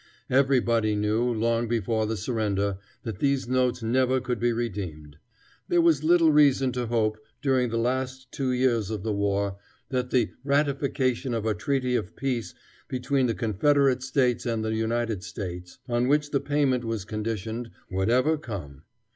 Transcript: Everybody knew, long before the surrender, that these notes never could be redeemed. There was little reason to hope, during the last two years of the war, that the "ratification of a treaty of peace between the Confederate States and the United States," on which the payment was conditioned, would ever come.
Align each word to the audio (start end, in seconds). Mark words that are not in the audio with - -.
Everybody 0.31 0.95
knew, 0.95 1.31
long 1.31 1.67
before 1.67 2.07
the 2.07 2.17
surrender, 2.17 2.79
that 3.03 3.19
these 3.19 3.47
notes 3.47 3.83
never 3.83 4.19
could 4.19 4.39
be 4.39 4.51
redeemed. 4.51 5.19
There 5.67 5.79
was 5.79 6.03
little 6.03 6.31
reason 6.31 6.71
to 6.71 6.87
hope, 6.87 7.19
during 7.43 7.69
the 7.69 7.77
last 7.77 8.31
two 8.31 8.51
years 8.51 8.89
of 8.89 9.03
the 9.03 9.13
war, 9.13 9.57
that 9.89 10.09
the 10.09 10.31
"ratification 10.43 11.35
of 11.35 11.45
a 11.45 11.53
treaty 11.53 11.95
of 11.95 12.15
peace 12.15 12.55
between 12.87 13.27
the 13.27 13.35
Confederate 13.35 14.01
States 14.01 14.47
and 14.47 14.65
the 14.65 14.73
United 14.73 15.23
States," 15.23 15.77
on 15.87 16.07
which 16.07 16.31
the 16.31 16.39
payment 16.39 16.83
was 16.83 17.05
conditioned, 17.05 17.69
would 17.91 18.09
ever 18.09 18.39
come. 18.39 18.81